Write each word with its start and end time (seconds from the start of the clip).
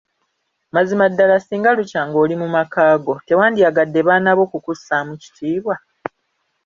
Mazima 0.73 1.05
ddala 1.11 1.37
singa 1.45 1.71
lukya 1.77 2.01
ng'oli 2.07 2.33
mu 2.41 2.47
maka 2.55 2.83
go, 3.03 3.13
teewandyagadde 3.25 3.99
baana 4.07 4.31
bo 4.37 4.45
kukussaamu 4.51 5.13
kitiibwa! 5.21 5.75